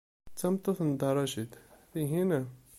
D 0.33 0.35
tameṭṭut 0.39 0.79
n 0.83 0.89
Dda 0.91 1.09
Racid, 1.15 1.51
tihin? 1.91 2.31